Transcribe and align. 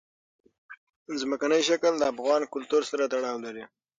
ځمکنی 1.19 1.61
شکل 1.69 1.93
د 1.97 2.03
افغان 2.13 2.41
کلتور 2.53 2.81
سره 2.91 3.03
تړاو 3.13 3.37
لري. 3.45 3.63